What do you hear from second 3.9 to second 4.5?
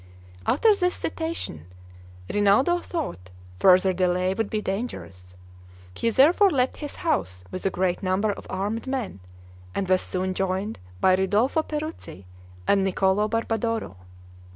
delay would